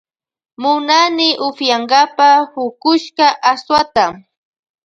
Munani 0.61 1.29
upiyankapa 1.47 2.29
pukushka 2.51 3.27
aswata. 3.51 4.05